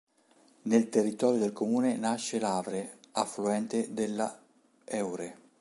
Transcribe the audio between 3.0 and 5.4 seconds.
affluente della Eure.